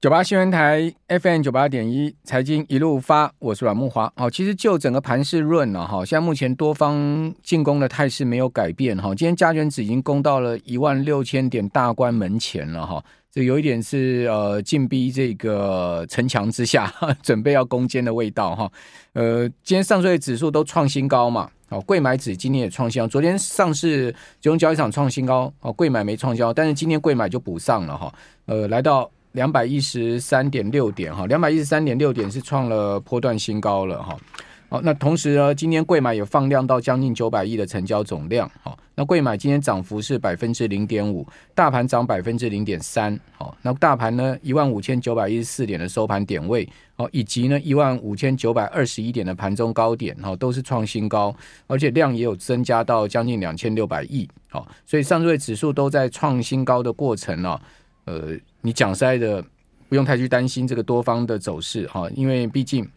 [0.00, 4.12] 九八新闻台 FM 九八点一财经一路发，我是阮木华。
[4.14, 9.12] 好，其实就整个盘势论了哈，现在目前多方进攻的态势没有改变哈。
[9.12, 18.70] 今天加权指已经攻到了一万六千点大关门前了哈，这有一点是呃进逼这个城墙之下， 准备要攻坚的味道哈。
[19.14, 28.14] 呃，今天上证指数都创新高嘛，好，贵买指今天也创新高，昨天上市金融交易场创新高，哦，贵买没创新高，但是今天贵买就补上了哈，
[28.46, 29.10] 呃，来到。
[29.32, 34.16] 两百一十三点六点哈，两百一十三点六点是创了波段新高了哈。
[34.70, 38.50] 好，那同时呢，今天贵买也放量到将近九百亿的成交总量。
[38.62, 43.18] 好，那贵买今天涨幅是百分之零点五，大盘涨百分之零点三。
[43.34, 51.34] 好，那大盘呢一万五千九百一十四点的收盘点位，好，以及呢一万五千九百二十一点的盘中高点，哈，都是创新高，
[51.66, 54.28] 而且量也有增加到将近两千六百亿。
[54.50, 57.58] 好，所以上证指数都在创新高的过程呢。
[58.08, 59.44] 呃，你讲实在的，
[59.86, 62.88] 不用太去担心这个多方的走势哈，因为毕竟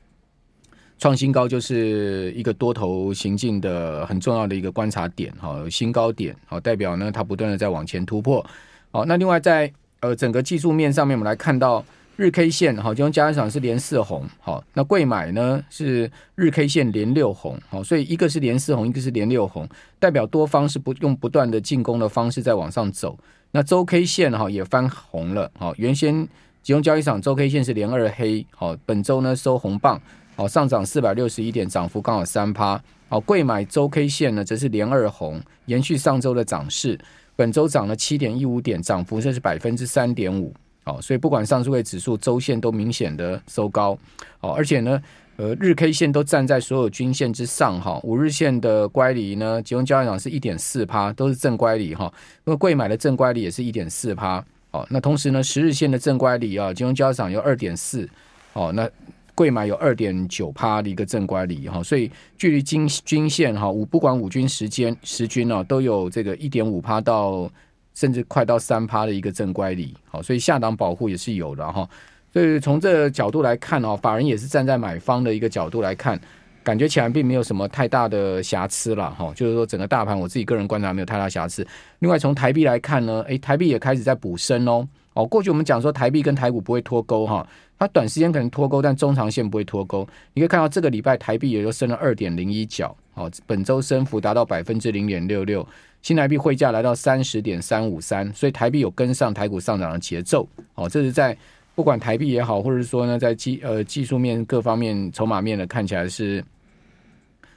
[0.98, 8.46] 创新高就是一个多头行进的很重要的一个观察点哈，新高点好，代表呢它不断的在往前突破。
[8.90, 9.70] 好，那另外在
[10.00, 11.84] 呃整个技术面上面，我们来看到
[12.22, 23.18] 日 K 线哈，金融交易场是连四红，好，那柜买呢是日 K 线连六红，好，所以一个是连四红，一个是连六红，代表多方是不用不断的进攻的方式在往上走。
[23.50, 26.24] 那周 K 线哈也翻红了，好，原先
[26.62, 30.00] 集中交易场周 K 线是连二黑，好，本周呢收红棒，
[30.36, 37.00] 好，上涨四百六十一点，涨幅刚好三趴，好，柜买周 K 线呢则是连二红，延续上周的涨势，
[37.36, 43.98] 本周涨了七点一五点，涨幅这是百分之三点五，好，所以不管上证指数周线都明显的收高，
[44.40, 45.02] 哦，而且呢。
[45.38, 52.14] 呃，日 K 线都站在所有均线之上哈，五日线的乖离呢，集中交易量是一点四趴，都是正乖离哈。
[52.44, 58.08] 那么柜买的正乖离也是一点四趴，哦，那同时呢，十日线的正乖离啊，集中交易场有二点四，
[58.54, 58.88] 哦，那
[59.34, 67.50] 贵买有二点九趴的一个正乖离哈，所以距离均均线哈五不管五均时间时均啊，都有这个一点五趴到
[67.94, 71.88] 甚至快到三趴的一个正乖离，好，所以下档保护也是有的哈。
[72.34, 76.20] 所以从这个角度来看哦，法人也是站在买方的一个角度来看，
[76.64, 79.34] 感觉起来并没有什么太大的瑕疵了哈。
[79.36, 81.68] 就是说整个大盘，我自己个人观察没有太大瑕疵。
[82.00, 84.88] 另外从台币来看呢，诶，台币也开始在补升哦。
[85.14, 87.46] 哦，过去我们讲说台币跟台股不会脱钩哈，
[87.78, 90.08] 它短时间可能脱钩，但中长线不会脱钩。
[90.34, 95.68] 你可以看到这个礼拜台币也就升了二点零一角，哦，本周升幅达到百分之零点六六，
[96.02, 100.48] 新台币汇价来到三十点三五三，所以台币有跟上台股上涨的节奏。
[100.76, 101.38] 哦，这是在。
[101.74, 106.44] 不管台币也好，或者说呢，在技呃技术面各方面、筹码面呢，看起来是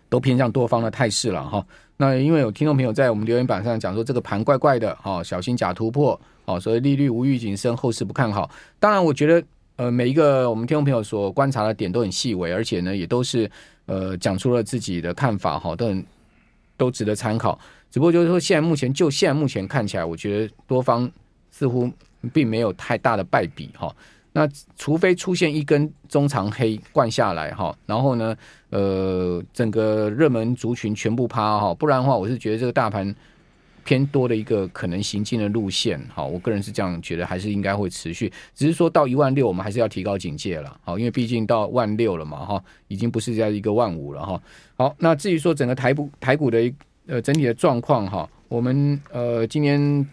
[0.08, 1.66] 都偏向多方的态势了哈。
[1.96, 8.48] 那因为有听众朋友在我们留言板上讲说，这个盘怪怪的哈，小心假突破哦，所以利率无预警升，后市不看好。
[8.78, 9.44] 当然，我觉得
[9.76, 13.50] 呃每一个我们听众朋友所观察的点都很细微，而且呢也都是
[13.86, 16.06] 呃讲出了自己的看法哈，都很
[16.76, 17.58] 都值得参考。
[17.94, 21.08] 只不过就是说，现在目前就现在目前看起来，我觉得多方
[21.52, 21.88] 似乎。
[22.32, 23.94] 并没有太大的败笔哈，
[24.32, 28.34] 那除非出现一根中长黑灌下来哈，然后呢，
[28.70, 33.14] 呃，整个热门族群全部趴哈，不然的话，我是觉得这个大盘
[33.84, 44.42] 偏多的一个可能行进的路线哈，我个人是这样觉得，还是应该会持续，只是说到一万六，我们还是要提高警戒了，好，因为毕竟到万六了嘛哈，已经不是在一个万五了哈。
[44.78, 46.72] 好，那至于说整个台股台股的
[47.06, 50.06] 呃整体的状况哈，我们呃今天。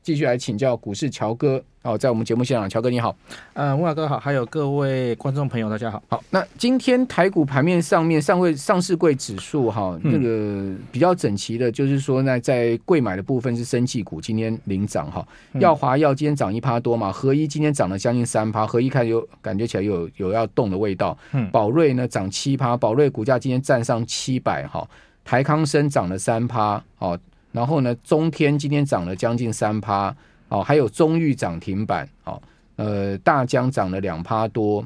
[0.00, 3.14] 继续来请教股市乔哥哦，在我们节目现场，乔哥你好，
[3.52, 6.02] 呃，吴老哥好，还有各位观众朋友，大家好。
[6.08, 15.26] 好，那今天台股盘面上面上位上市柜指数哈，那个比较整齐的，就是说呢，在柜买的部分是生技股今天领涨哈，
[15.60, 21.18] 耀华药今天涨一趴多嘛，合一今天涨了将近三趴，合一看有感觉起来有有要动的味道。
[21.32, 24.88] 嗯，宝瑞呢涨七趴，宝瑞股价今天站上七百哈，
[25.28, 27.20] 台康生涨了三趴，哦。
[27.52, 30.14] 然后呢，中天今天涨了将近三趴，
[30.48, 32.40] 哦，还有中裕涨停板，哦，
[32.76, 34.82] 呃，大江涨了两趴多，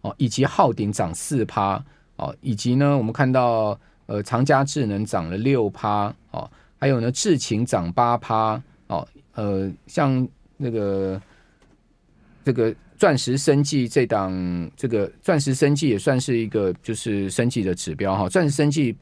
[0.00, 1.84] 哦，以及浩鼎涨四趴，
[2.16, 10.26] 哦，以及呢，我们看到呃，长佳智能涨了六趴，哦，还有呢，智勤涨八趴，哦，呃，像
[10.56, 11.20] 那个
[12.42, 18.96] 这个钻石生技这档，这个钻石生技也算是一个就是生技的指标哈，钻石生技。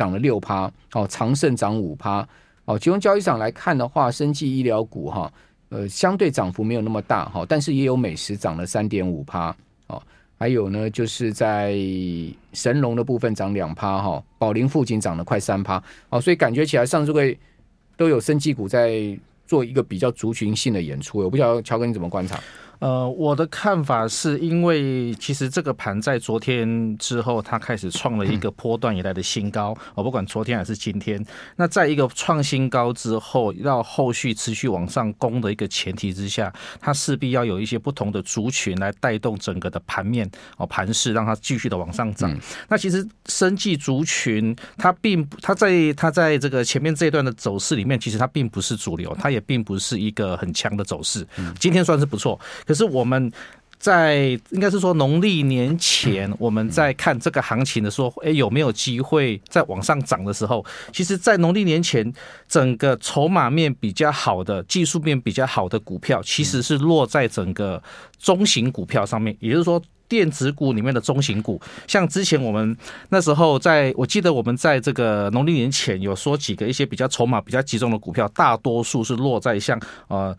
[0.00, 2.26] 涨了六趴，哦，长盛涨五趴，
[2.64, 5.30] 哦，其中交易场来看的话，生技医疗股哈，
[5.68, 9.54] 呃，相对涨幅没有那么大哈，但是也有美食涨了三点五趴，
[9.88, 10.02] 哦，
[10.38, 11.76] 还有呢，就是在
[12.54, 17.38] 神龙的部分涨两趴哈，宝林附近涨了快三趴，哦，所以感觉起来上周会
[17.94, 19.14] 都有生技股在
[19.46, 22.40] 做一个比较族群性的演出，我不晓得乔哥你怎么观察？
[22.80, 29.76] 呃，我的看法是因为其实这个盘在昨天之后，它开始创了一个波段以来的新高。
[29.94, 31.22] 我不管昨天还是今天，
[31.56, 36.50] 那在一个创新高之后，要后续持续往上攻的一个前提之下，
[36.80, 42.34] 它势必要有一些不同的族群来带动整个的盘面哦，盘势让它继续的往上涨。
[42.66, 51.26] 那其实生技族群它并不，它在它在这个前面这一段的走势里面，其实它并不是主流，它也并不是一个很强的走势。
[51.58, 52.40] 今天算是不错。
[52.70, 53.32] 可是我们
[53.80, 60.64] 在应该是说农历年前，我们在看这个行情的时候，哎，有没有机会再往上涨的时候？
[60.92, 62.12] 其实，在农历年前，
[62.46, 67.82] 整个筹码面比较好的、技术面比较好的股票，其实是落在整个
[68.20, 69.36] 中型股票上面。
[69.40, 72.76] 也就是说，电子股里面的中型股，像之前我们
[73.08, 79.76] 那时候在，我记得我们在这个农历年前有说几个一些比较筹码比较集中的股票，大多数是落在像
[80.06, 80.36] 呃。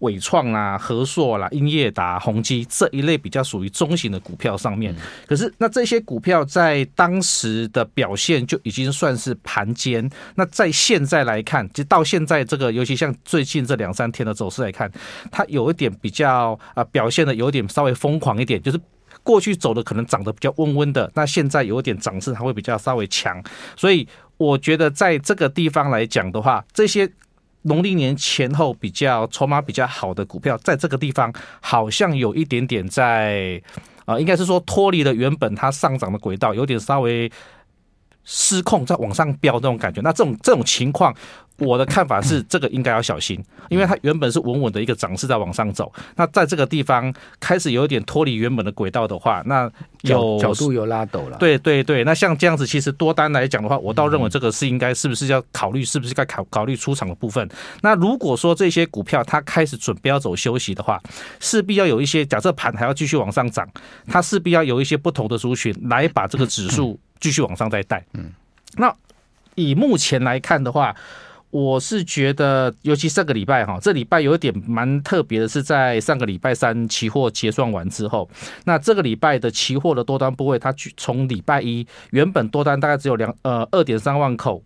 [0.00, 4.94] 纬创啦、和硕啦、英业达、宏基这一类比较属于中型的股票上面，
[5.26, 10.08] 可是那这些股票在当时的表现就已经算是盘坚。
[10.36, 14.90] 那在现在来看，就到现在这个，尤其像最近这两三天的走势来看，
[15.30, 18.80] 它有一点比较啊表现的有点稍微疯狂一点，就是
[19.22, 23.42] 过去走的可能涨得比较温温的，那现在有一点涨势它会比较稍微强。
[23.76, 24.06] 所以
[24.36, 27.10] 我觉得在这个地方来讲的话，这些。
[27.62, 33.60] 农历年前后比较筹码比较好的股票，在这个地方好像有一点点在，
[34.04, 37.30] 啊，应该是说脱离了原本它上涨的轨道，有点稍微
[38.24, 40.00] 失控，在往上飙这种感觉。
[40.02, 41.14] 那这种这种情况。
[41.58, 49.68] 我的看法是，这个应该要小心，因为它原本是稳稳的一个涨势在往上走，那在这个地方开始有一点脱离原本的轨道的话，那
[50.02, 51.36] 有角度有拉陡了。
[51.38, 57.48] 对对对，那像这样子，其实多单来讲的话，我倒认为这个是应该是不是要考虑，是不是该考考虑出场的部分。
[57.82, 61.02] 那如果说这些股票它开始准备要走休息的话，
[61.40, 63.68] 势必要有一些假设盘还要继续往上涨，
[64.06, 68.04] 它势必要有一些不同的族群来把这个指数继续往上再带。
[68.14, 68.30] 嗯，
[68.76, 68.94] 那
[69.56, 70.94] 以目前来看的话。
[71.50, 78.28] 我是觉得，尤其上个礼拜哈，这礼拜有一点蛮特别的，是在上个礼拜三期货结算完之后，
[78.64, 84.62] 那这个礼拜的期货的多单部位，它从礼拜一原本多单大概只有两呃二点三万口。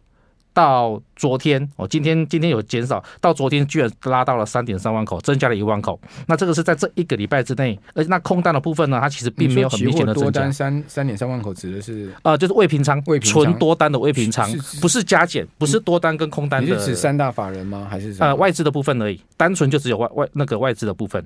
[0.55, 5.99] 到昨天哦，今天今天有减少，到昨天居然拉到了三点三万口，增加了一万口。
[6.27, 10.31] 那这个是在这一个礼拜之内，而且那空单的部分呢，它其实并没有很明显的增加。
[10.31, 14.51] 多单三三点三万口指的是呃，就是未平仓，未平纯多单的未平仓，
[14.81, 16.75] 不是加减，不是多单跟空单的。
[16.75, 17.87] 你是指三大法人吗？
[17.91, 19.21] 还是呃外资的部分而已？
[19.37, 21.25] 单纯就只有外外那个外资的部分，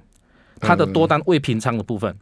[0.61, 2.14] 它的多单未平仓的部分，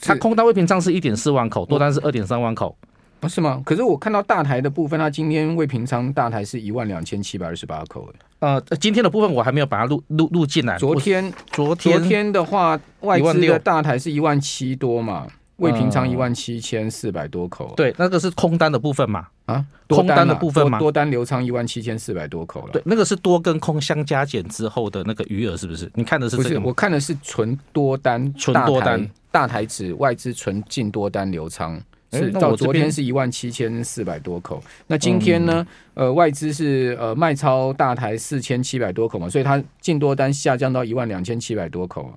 [0.00, 2.76] 它空单未平仓是一点四万口，多单是二点三万口。
[3.26, 3.62] 不是吗？
[3.64, 8.08] 可是我看到大台的部分，它今天未平仓大台是一万两千七百二十八口。
[8.38, 10.76] 呃，今天的部分我还没有把它录录录进来。
[10.78, 15.26] 昨天，昨天，昨天的话，外资的大台是一万七多嘛，
[15.56, 17.72] 未平仓一万七千四百多口。
[17.76, 19.26] 对，那个是空单的部分嘛？
[19.46, 20.78] 啊，空单的部分嘛？
[20.78, 22.72] 多单流仓一万七千四百多口了。
[22.72, 25.90] 对，那个是多跟空相加减之后的那个余额，是不是？
[25.94, 26.60] 你看的是这个？
[26.60, 31.80] 我看的是纯多单，纯多单，大台指外资纯净多单流仓。
[32.16, 35.66] 是到昨天是一万七千四百多口，那今天呢？
[35.94, 42.12] 呃，外资是呃卖超大台四千七百多口嘛，所以它净多单下降到一万两千七百多口啊。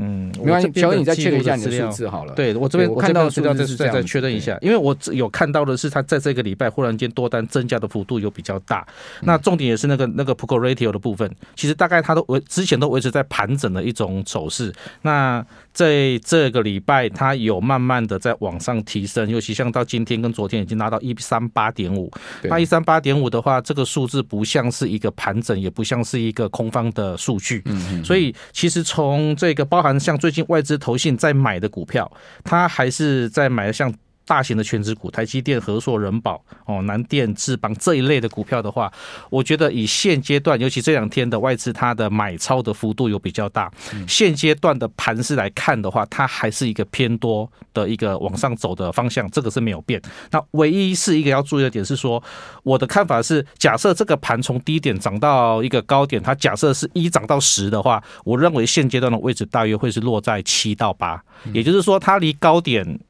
[0.00, 2.32] 嗯，没关系，乔恩，你再确认一下你的数字好了。
[2.34, 8.86] 对，我这边我看到资料再再再确认一下，因为我有看到的是，它在这个礼拜忽然间多单增加的幅度有比较大。
[9.22, 14.72] 那重点也是那个那个 Call Ratio 的部分，其实大概它都维之前都维持在盘整的一种走势。
[15.02, 22.10] 那在这个礼拜，它有慢慢的在往上提升，尤其像到今天跟昨天已经拉到一三八点五。
[22.44, 27.62] 那一三八点五的话，这个数字不像是一个盘整，也不像是一个空方的数据。
[27.66, 32.10] 嗯，所以其实从这个包含像最近外资投信在买的股票，
[32.44, 33.92] 它还是在买的像。
[34.30, 38.88] 大型的全值股，台积电、和硕、人保、哦、南电、智邦这一类的股票的话，
[39.28, 43.68] 我觉得以现阶段，尤其这两天的外资，它的买超的幅度有比较大。
[44.06, 50.00] 现阶段的盘势来看的话，它还是一个偏多的一个往上走的方向，这个是没有变。
[50.30, 52.22] 那唯一是一个要注意的点是说，
[52.62, 61.20] 我的看法是，假设这个盘从低点涨到一个高点，它假设是一涨到十的话，我认为现阶段的位置大约会是落在七到八，
[61.52, 63.00] 也就是说，它离高点。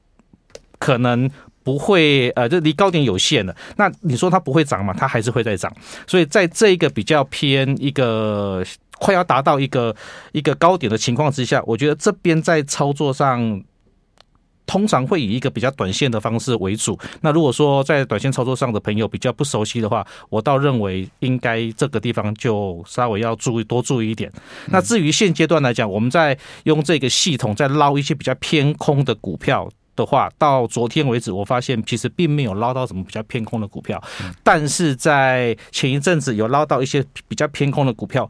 [0.81, 1.31] 可能
[1.63, 3.55] 不会，呃，就离高点有限的。
[3.77, 4.93] 那你说它不会涨嘛？
[4.93, 5.73] 它还是会再涨。
[6.07, 8.65] 所以在这一个比较偏一个
[8.99, 9.95] 快要达到一个
[10.33, 13.63] 一个高点的情况之下，我觉得这边在操作上
[14.67, 16.99] 通常会以一个比较短线的方式为主。
[17.21, 24.33] 那如果说在短线操作上的朋友比较不熟悉的话，我倒认为应该这个地方就稍微要注意多注意一点。
[24.69, 29.69] 那至于现阶段来讲，我们在用这个系统在捞一些比较偏空的股票。
[30.01, 34.03] 的话，到昨天为止，我发现其实并没有捞到什么比较偏空的股票，
[34.43, 38.29] 但是在前一阵子有捞到一些比较偏空的股票，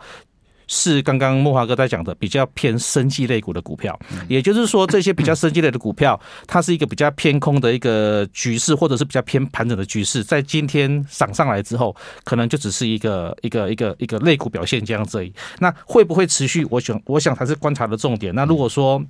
[0.67, 3.99] 是刚刚慕驊哥在讲的比较偏生技类股的股票，
[4.29, 15.33] 也就是说，这些比较生技类的股票，它是一个比较偏空的一个局势，或者是比较偏盘整的局势，在今天涨上来之后，可能就只是一个一个一个一个类股表现这样子而已。
[15.59, 16.65] 那会不会持续？
[16.71, 18.33] 我想，我想才是观察的重点。
[18.35, 19.03] 那如果说，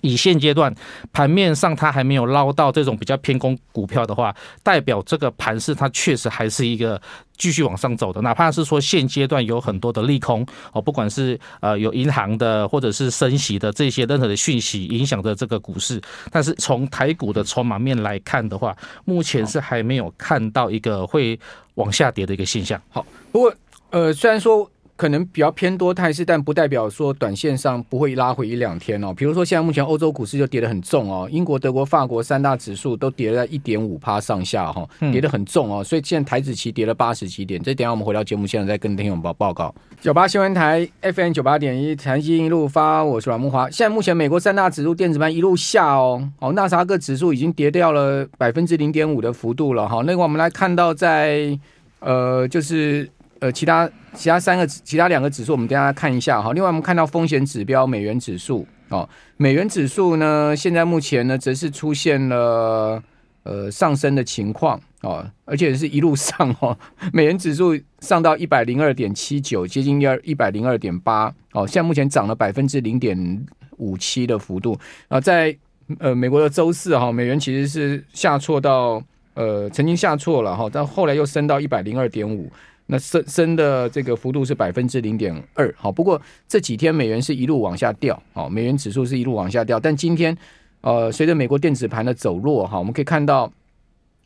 [0.00, 0.74] 以现阶段
[1.12, 7.00] 盘面上，它还没有捞到这种比较偏空股票的话，代表这个盘势它确实还是一个
[7.36, 8.20] 继续往上走的。
[8.20, 16.00] 哪怕是说现阶段有很多的利空哦，不管是呃有银行的或者是升息的这些任何的讯息影响着这个股市，
[16.30, 21.38] 但是从台股的筹码面来看的话，目前是还没有看到一个会
[21.74, 22.80] 往下跌的一个现象。
[22.90, 23.54] 好，不过
[23.90, 24.70] 呃，虽然说。
[24.98, 29.14] 可能比较偏多态势，但不代表说短线上不会拉回一两天哦。
[29.16, 35.84] 比如说，现在目前欧洲股市就跌得很重哦，英国、德国、法国三大指数都跌了在一点五趴上下哈，跌得很重哦。
[35.84, 39.72] 所以现在台指期跌了八十几点，这等下我们回到节目现场再跟听众报报告。
[40.00, 43.70] 九八新闻台 FM 九八点一，财经一路发，我是阮木华。
[43.70, 50.02] 现在目前美国三大指数电子盘一路下哦，哦，纳斯达克指数已经跌掉了百分之零点五的幅度了哈。
[50.04, 51.56] 那个我们来看到在
[52.00, 53.08] 呃就是。
[53.40, 53.88] 呃，其他
[54.18, 56.52] 其他三个其他两个指数，我们等下看一下哈。
[56.52, 63.00] 另外，我们看到风险指标美元指数哦，美元指数呢，现在目前呢，则是出现了
[63.44, 66.76] 呃上升的情况哦，而且是一路上哦，
[67.14, 73.46] 美元指数上到一百零二点七九，接近一二一百零二点八哦，现在目前涨了百分之零点
[73.76, 74.76] 五七的幅度。
[75.06, 75.56] 啊，在
[76.00, 79.00] 呃美国的周四哈，美元其实是下挫到
[79.34, 82.50] 呃曾经下挫了哈，但后来又升到一百零二点五。
[82.90, 90.36] 那升升的这个幅度是百分之零点二，好，不过这几天美元是一路往下掉，好，美元指数是一路往下掉，但今天，
[90.80, 93.52] 呃，随着美国电子盘的走弱，哈，我们可以看到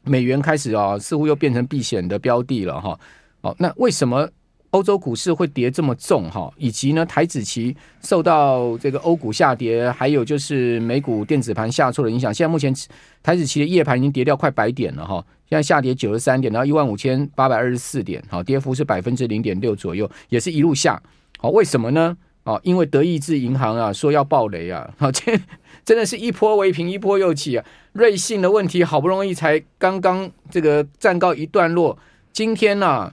[0.04, 2.98] 美元开始啊，似乎又变成避险的标的了，哈，
[3.40, 4.28] 好，那为什么？
[4.70, 12.32] 欧洲股市会跌这么重哈，以及呢台指期受到这个欧股下跌，还有就是美股电子盘下挫的影响。
[12.32, 12.74] 现在目前
[13.22, 15.22] 台指期的夜盘已经跌掉快百点了哈，
[15.52, 20.98] 现在下跌九十三点，然后一万五千八百二十四点，好，跌幅是百分之零点六左右，也是一路下。
[21.36, 22.16] 好，为什么呢？
[22.44, 25.38] 哦，因为德意志银行啊说要爆雷啊，好， 这
[25.84, 27.62] 真的是一波未平一波又起啊。
[27.92, 31.98] 瑞信的问题好不容易才刚刚这个暂告一段落，
[32.32, 33.12] 今天呢、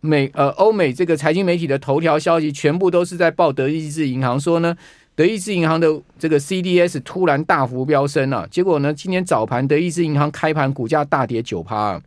[0.00, 4.74] 美呃，欧美这个财经媒体的头条消息全部都是在报德意志银行说呢，
[5.18, 12.00] 德意志银行的这个 CDS 突然大幅飙升了，结果呢，今天早盘德意志银行开盘股价大跌九趴，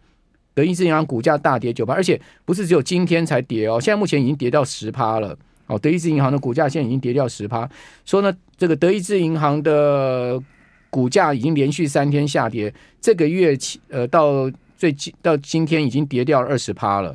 [0.54, 5.38] 德意志银行股价大跌九趴，而且不是只有今天才跌哦，现在目前已经跌到十趴了。
[5.68, 7.70] 哦，德意志银行的股价现在已经跌掉十趴，
[8.06, 10.42] 说呢，这个德意志银行的
[10.90, 13.58] 股价已经连续三天下跌，这个月
[13.90, 17.14] 呃到最近到今天已经跌掉二十趴了。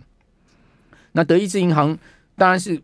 [1.12, 1.98] 那德意志银行
[2.36, 2.78] 当然是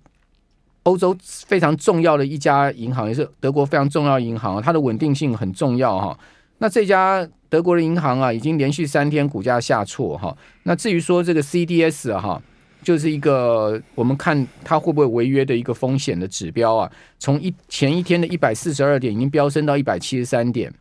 [0.84, 6.18] 欧洲非常重要的一家银行，也是德国非常重要银行，它的稳定性很重要哈。
[6.58, 10.36] 那这家德国的银行啊，已经连续三天股价下挫哈。
[10.64, 12.40] 那至于说这个 CDS 哈，
[12.82, 20.72] 就是一个我们看它会不会违约的一个风险的指标啊，从一前一天的一百四十二点已经飙升到一百七十三点。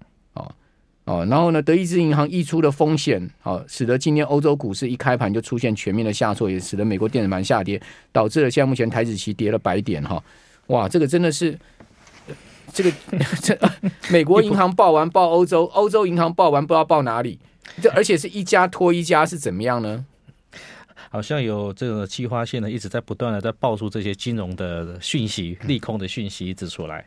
[1.12, 7.82] 哦，然后呢，德意志银行溢出的风险，哦，使得今天欧洲股市一开盘就出现全面的下挫，也使得美国电子盘下跌，
[8.14, 10.24] 导致了现在目前台指期跌了百点，哈，
[10.68, 11.60] 哇，这个真的是，
[12.72, 12.92] 这个
[13.44, 13.60] 这
[14.10, 17.38] 美国银行报完报欧洲，欧洲银行报完不知道报哪里，
[17.82, 20.06] 这而且是一家拖一家，是怎么样呢？
[21.10, 27.06] 好像有这个计划线呢一直在不断的在爆出这些金融的讯息、利空的讯息一直出来。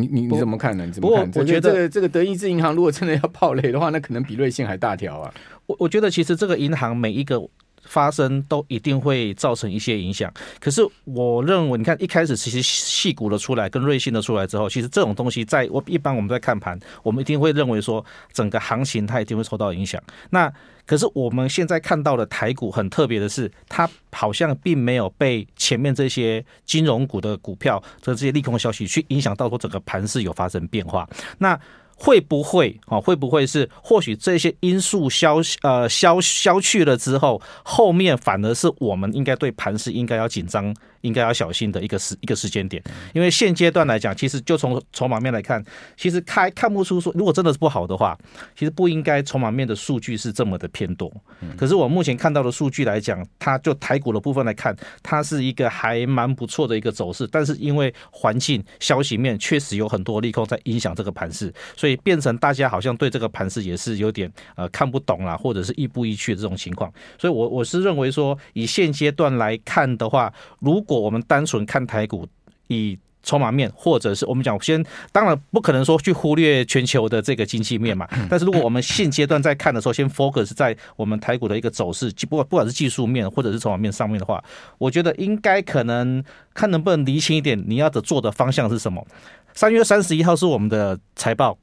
[0.00, 0.86] 你你你怎么看呢？
[0.86, 1.30] 你怎么看？
[1.34, 5.34] 我觉得这个这个德意志银行如果真的要爆雷的话，那可能比瑞信还大条啊！
[5.66, 7.40] 我我觉得其实这个银行每一个
[7.88, 10.32] 发生都一定会造成一些影响。
[10.60, 20.00] 可是我认为，你看一开始其实细股的出来跟瑞信的出来之后，其实这种东西在我一般我们在看盘，我们一定会认为说整个行情它一定会受到影响。
[20.30, 20.52] 那
[20.86, 31.08] 可是我们现在看到的台股很特别的是，它好像并没有被前面这些金融股的股票的这些利空消息去影响到说整个盘势有发生变化。
[31.38, 31.58] 那
[32.00, 33.00] 会不会啊？
[33.00, 42.82] 会不会是或许这些因素消呃消消去了之后，后面反而是我们应该对盘势应该要紧张应该要小心的一个时一个时间点。
[43.14, 45.62] 因为现阶段来讲，其实就从筹码面来看，
[45.96, 48.16] 其实开看不出说，如果真的是不好的话，
[48.56, 51.12] 其实不应该筹码面的数据是这么的偏多。
[51.56, 57.26] 可是我目前看到的数据来讲，它就台股的部分来看，它是一个还蛮不错的一个走势。
[57.30, 66.92] 但是因为环境消息面确实有很多利空在影响这个盘势，所以变成大家好像对这个盘势也是有点呃看不懂啦，或者是亦步亦趋的这种情况。
[67.18, 72.26] 所以我我是认为说，以现阶段来看的话，如果我们单纯看台股，
[72.68, 78.08] 以筹码面，或者是我们讲先，当然不可能说去忽略全球的这个经济面嘛。
[78.30, 84.42] 但是如果我们现阶段在看的时候，先 focus 在我们台股的一个走势，不管不管是技术面或者是筹码面上面的话，
[84.78, 89.06] 我觉得应该可能看能不能厘清一点，你要的做的方向是什么。
[89.52, 91.58] 三月三十一号是我们的财报。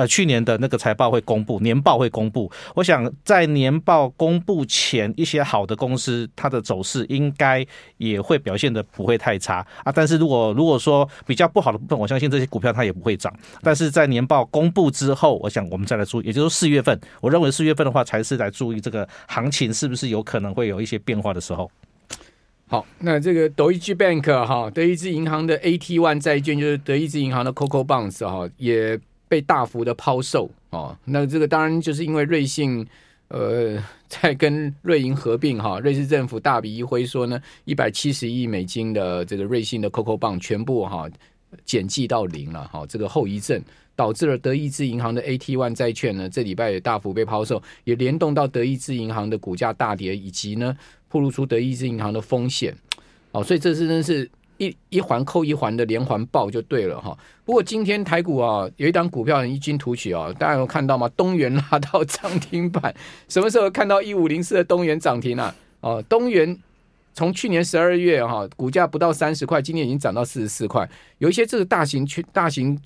[0.00, 2.50] 呃，去年的那个财报会公布，年报会公布。
[2.74, 7.62] 我想在年报公布前，一些好的公司，它的走势应该
[7.98, 9.92] 也会表现得不会太差啊。
[9.92, 13.30] 但是如果如果说比较不好的部分，我相信这些股票它也不会涨。
[13.60, 21.70] 但是在年报公布之后，我想我们再来注意，也就是四月份，我认为四月份的话才是来注意这个行情是不是有可能会有一些变化的时候。
[22.68, 28.98] 好，那这个德意志 Bank 哈，德意志银行的 AT1 债券就是德意志银行的 CoCo Bonds 哈，也。
[29.30, 32.84] 被大幅的抛售哦，那这个当然就是因为瑞信
[33.28, 41.08] 呃 在跟瑞银合并哈，瑞士政府大笔一挥说呢，一百七十亿美金的这个瑞信的 CoCo Bond 全部哈
[41.64, 43.62] 减记到零了哈，这个后遗症
[43.94, 50.76] 导致了德意志银行的 AT1 债券呢这礼拜也大幅被抛售，也联动到德意志银行的股价大跌，以及呢
[51.08, 52.76] 暴露出德意志银行的风险
[53.30, 54.28] 哦，所以这是真是。
[54.60, 57.16] 一一环扣一环的连环爆就对了哈。
[57.46, 61.10] 不过今天台股啊，有一档股票很异军突起哦，大家有看到吗？
[61.16, 62.94] 东元 拉到涨停板，
[63.26, 65.54] 什么时候看到一五零四的东元涨停啊？
[65.80, 66.54] 哦，东元
[67.14, 70.86] 从去年十二月哈，股价不到三十块，今年已经涨到四十四块。
[71.16, 72.78] 有一些这个大型区大型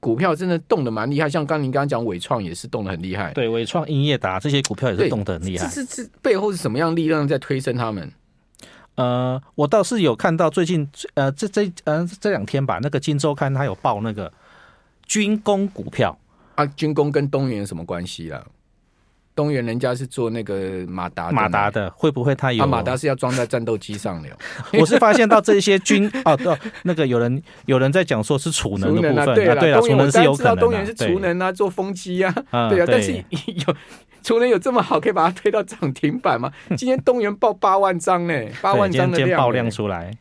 [0.00, 3.32] 股票真的动的蛮厉害，像刚您刚刚讲伟创也是动的很厉害。
[3.34, 5.64] 对，伟创、英业达这些股票也是动的很厉害。
[5.66, 8.10] 这是这背后是什么样力量在推升他们？
[8.96, 14.32] 呃，我倒是有看到最近，呃，这这呃这两天吧，那个《金周刊》它有报那个
[15.06, 16.16] 军工股票
[16.54, 18.46] 啊，军工跟东元有什么关系啊？
[19.34, 22.62] 东元人家是做那个马达马达的，会不会他有？
[22.62, 24.28] 啊，马达是要装在战斗机上的。
[24.78, 30.60] 我是发现到这些军 哦，对，那个有人有人在讲说是储能的部分，啊对了，储能是有可能的。
[30.60, 32.32] 东元是储能啊，做风机啊，
[32.70, 33.76] 对啊，但是有。
[34.22, 36.50] 储能有这么好，可以把它推到涨停板吗？
[36.78, 40.16] 今天东元报八万张呢，八万张的量，爆量出来，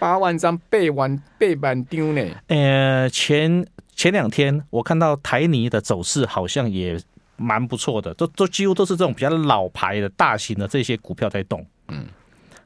[0.00, 2.20] 八万张背完背板丢呢。
[2.48, 6.98] 呃，前前两天我看到台泥的走势好像也
[7.40, 11.64] 蛮不错的，都都几乎都是这种比较老牌的大型的这些股票在动。
[11.88, 12.06] 嗯，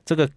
[0.04, 0.28] 这个。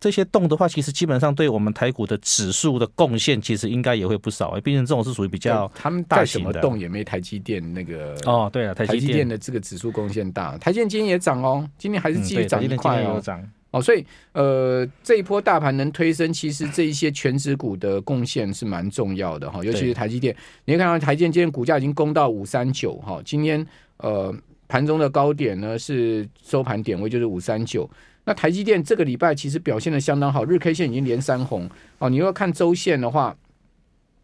[0.00, 4.52] 这些动的话，其实基本上对我们台股的指数的贡献，其实应该也会不少。
[4.60, 10.56] 毕竟这种是属于比较他们大型的动也没台积电那个哦，对了，台积电的这个指数贡献大。
[10.58, 13.20] 台积电今天也涨哦，今天还是继续涨一块哦。
[13.20, 19.62] 涨哦，所以呃，这一波大盘能推升，其实这一些全值股的贡献是蛮重要的哈。
[19.62, 23.20] 尤其是台积电，你会看到台积电今天股价已经攻到五三九哈。
[23.24, 23.66] 今天
[23.98, 24.34] 呃
[24.66, 27.88] 盘中的高点呢是收盘点位就是五三九。
[28.24, 32.08] 那台积电这个礼拜其实表现的相当好，日 K 线已经连三红哦。
[32.08, 33.36] 你要看周线的话，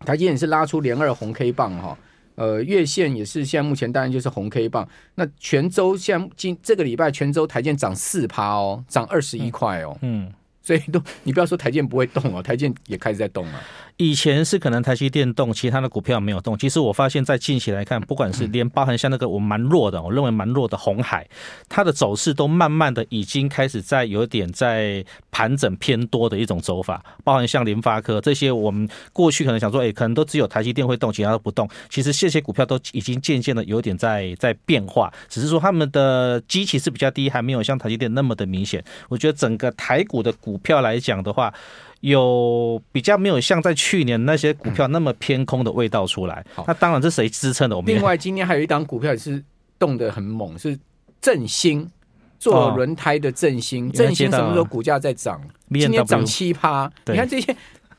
[0.00, 1.98] 台积电是拉出连二红 K 棒哈。
[2.36, 4.88] 呃，月线也是现在目前当然就是红 K 棒。
[5.14, 9.96] 那全周像今这个礼拜泉州台积电涨四趴哦，涨二十一块哦。
[10.02, 10.32] 嗯。
[10.64, 13.60] 所以都，你不要说台建不会动哦，台建也开始在动了。
[13.98, 16.58] 以前是可能台积电动，其他的股票没有动。
[16.58, 21.28] 其实我发现，在近期来看，不管是连包含像那个我蛮弱的，我认为蛮弱的红海，
[21.68, 27.04] 它的走势都慢慢的已经开始在有点在盘整偏多的一种走法。
[27.22, 31.68] 包含像联发科这些，我们过去可能想说，哎，可能都只有台积电会动，其他都不动。
[31.88, 38.82] 其实这些股票都已经渐渐的有点在在变化，只是说他们的基期是比较低，还没有像台积电那么的明显。
[39.08, 40.53] 我觉得整个台股的股。
[40.54, 41.52] 股票来讲的话，
[41.98, 46.46] 有比较没有像在去年那些股票那么偏空的味道出来。
[46.56, 47.76] 嗯、那当然，是谁支撑的？
[47.76, 49.42] 我们另外今天还有一档股票也是
[49.80, 50.78] 动得很猛，是
[51.20, 51.90] 振兴
[52.38, 53.90] 做轮胎的振兴。
[53.90, 55.42] 振兴什么时候股价在涨？
[55.70, 56.88] 今天涨七趴。
[57.06, 57.56] 你看这些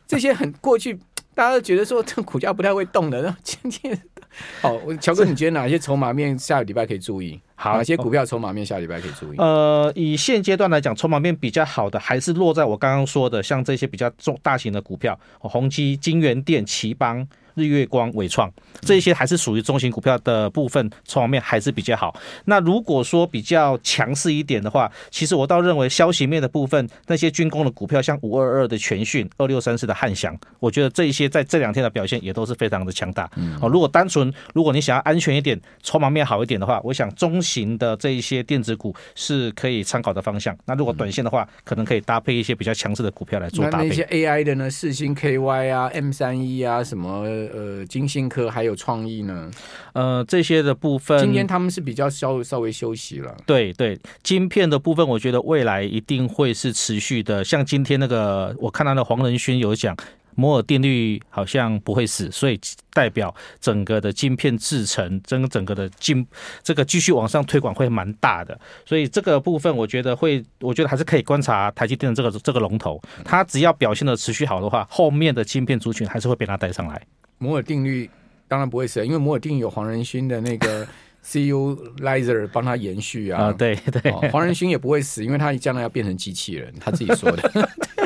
[0.07, 0.97] 这些很过去，
[1.33, 3.21] 大家都觉得说这股价不太会动的。
[3.21, 4.01] 然后今天，
[4.63, 7.37] 好，乔哥，你觉得哪些筹码面下个礼拜可以注意？
[7.55, 9.37] 好，哪些股票筹码面下礼拜可以注意？
[9.37, 17.27] 呃，以现阶段来讲，筹码面比较好的还是落在我刚刚说的，像这些比较重大型的股票，宏基、金源店、奇邦。
[17.55, 22.15] 日月光、伟创这些还是属于中型股票的部分，筹码面还是比较好。
[22.45, 33.29] 那如果说比较强势一点的话，其实我倒认为消息面的部分，那些军工的股票，像五二二的全讯、二六三四的汉翔，我觉得这一些在这两天的表现也都是非常的强大。
[33.61, 40.55] 哦，如果单纯如果你想要安全一点，筹码面好一点的话，我想中型的这一些电子股是可以参考的方向。
[40.65, 43.83] 那如果短线的话，可能可以搭配一些比较强势的股票来做搭配。
[43.85, 44.69] 那那些 AI 的呢？
[44.69, 47.25] 四星 KY 啊，M 三一啊，什么？
[47.53, 49.49] 呃，晶心科还有创意呢，
[49.93, 53.35] 呃，这些的部分，今天他们是比较稍稍微休息了。
[53.45, 57.43] 对对，晶片的部分，我觉得未来一定会是持续的。
[57.43, 59.95] 像今天那个，我看到的黄仁勋有讲，
[60.35, 62.59] 摩尔定律好像不会死，所以
[62.91, 66.27] 代表整个的晶片制成，整整个的进
[66.61, 68.59] 这个继续往上推广会蛮大的。
[68.85, 77.01] 所以这个部分，我觉得会，我觉得还是可以观察台积电的这个这个龙头，它只要表现的持续好的话，后面的晶片族群还是会被它带上来。
[77.45, 78.09] 摩尔定律
[78.47, 80.85] 当然不会死，因为摩尔定律有黄仁勋的那个
[81.23, 83.45] CU Laser 帮他延续啊。
[83.45, 87.69] 啊，对对，黄仁勋也不会死，因为他将来要变成机器人，他自己说的。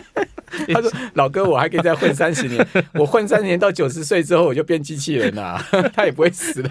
[0.74, 6.70] 他说：“老哥，我还可以再混三十年， 我混三十年到九十岁之后，我就变机器人了，啊， 他也不会死的。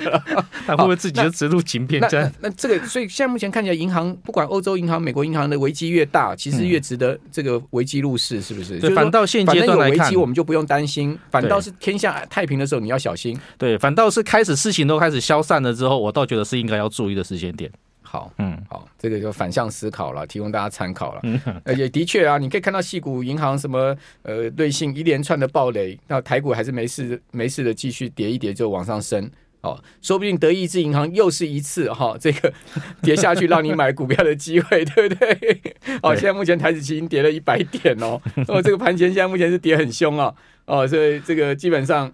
[0.67, 2.01] 他会不会自己就植入晶片？
[2.11, 8.79] 那那这个，所以现在目前看起来，银行不管欧洲银行、美国银行的危机越大，其实越值得这个危机入市，是不是？
[8.79, 13.39] 对，反倒现阶段来看，危机我们就不用担心，反倒是天下太平的时候，你要小心。
[13.57, 17.71] 对，反倒是开始事情都开始消散了之后，我倒觉得是应该要注意的时间点。”
[18.11, 21.21] 好，嗯，好，这个就反向思考了，提供大家参考了。
[21.25, 29.31] 嗯，而且的确啊，你可以看到矽谷银行什么呃，瑞信一连串的暴雷，那台股还是没事没事的，继续跌一跌就往上升。
[29.61, 32.51] 哦，说不定德意志银行又是一次哈，这个
[33.03, 35.61] 跌下去让你买股票的机会， 对不对？
[36.01, 38.19] 哦，现在目前台指期已经跌了一百点哦，
[38.49, 40.33] 哦，这个盘前现在目前是跌很凶啊，
[40.65, 42.11] 哦，所以这个基本上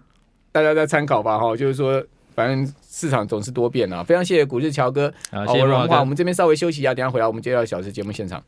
[0.51, 2.05] 大家再参考吧，哈，就是说。
[2.35, 5.13] 反正市场总是多变啊，非常谢谢股市乔哥。
[5.29, 5.99] 好。
[5.99, 8.41] 我们这边稍微休息一下，等下回来我们接到小时节目现场。